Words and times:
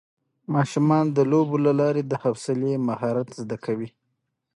ماشومان 0.53 1.05
د 1.11 1.17
لوبو 1.31 1.57
له 1.65 1.71
لارې 1.79 2.03
د 2.05 2.13
حوصلې 2.21 2.73
مهارت 2.87 3.27
زده 3.41 3.57
کوي 3.65 3.89